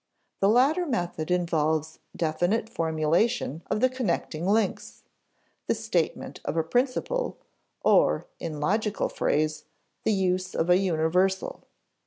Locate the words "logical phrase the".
8.59-10.11